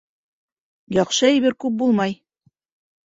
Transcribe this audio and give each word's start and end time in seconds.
Яҡшы 0.97 1.29
әйбер 1.29 1.57
күп 1.65 1.77
булмай. 1.83 2.17